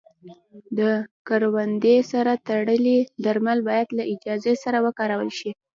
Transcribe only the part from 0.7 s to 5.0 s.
د کروندې سره تړلي درمل باید له اجازې سره